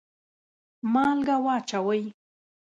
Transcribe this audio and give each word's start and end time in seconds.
مالګه 0.93 1.35
واچوئ 1.45 2.03